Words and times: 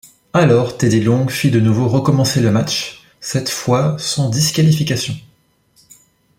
Alors 0.33 0.77
Teddy 0.79 0.99
Long 0.99 1.27
fit 1.27 1.51
de 1.51 1.59
nouveau 1.59 1.87
recommencé 1.87 2.41
le 2.41 2.49
match, 2.49 3.03
cette 3.19 3.49
fois 3.49 3.97
sans 3.99 4.29
disqualification. 4.31 5.13